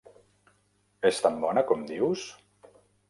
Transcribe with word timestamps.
És 1.09 1.19
tan 1.25 1.37
bona 1.43 1.65
com 1.73 1.85
dius? 1.93 2.25